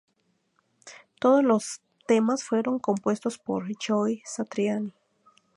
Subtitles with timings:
[1.19, 4.93] Todos los temas fueron compuestos por Joe Satriani.